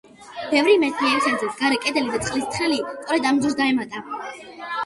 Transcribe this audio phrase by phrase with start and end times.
[0.53, 4.05] ბევრი მეცნიერის აზრით გარე კედელი და წყლის თხრილი სწორედ ამ დროს დაემატა.